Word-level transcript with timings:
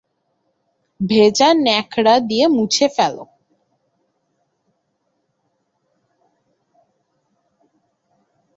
ভেজা 0.99 1.49
ন্যাকড়া 1.65 2.15
দিয়ে 2.29 2.45
মুছে 2.47 2.87
ফেলো। 2.95 3.23